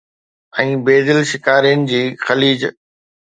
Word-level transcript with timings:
۽ 0.61 0.69
بي 0.87 0.95
دل 1.09 1.19
شڪارين 1.33 1.85
جي 1.91 2.01
خليج 2.25 2.59